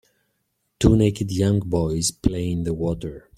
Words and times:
Two 0.79 0.95
naked 0.95 1.29
young 1.31 1.59
boys 1.59 2.09
play 2.09 2.51
in 2.51 2.63
the 2.63 2.73
water. 2.73 3.29